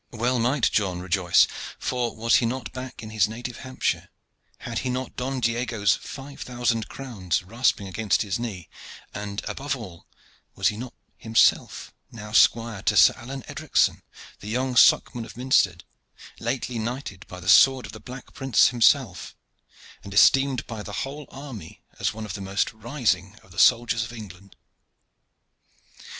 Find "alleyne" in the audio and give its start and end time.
13.15-13.43